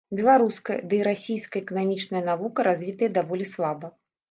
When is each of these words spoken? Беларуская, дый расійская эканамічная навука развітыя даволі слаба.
Беларуская, 0.19 0.77
дый 0.93 1.01
расійская 1.07 1.61
эканамічная 1.65 2.23
навука 2.31 2.59
развітыя 2.71 3.09
даволі 3.21 3.51
слаба. 3.53 3.95